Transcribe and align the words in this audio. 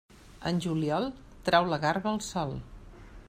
En 0.51 0.61
juliol, 0.65 1.05
trau 1.49 1.69
la 1.73 1.81
garba 1.85 2.13
al 2.15 2.21
sol. 2.31 2.57